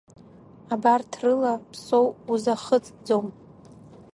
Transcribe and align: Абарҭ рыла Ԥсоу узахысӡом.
Абарҭ 0.73 1.11
рыла 1.21 1.53
Ԥсоу 1.71 2.07
узахысӡом. 2.31 3.27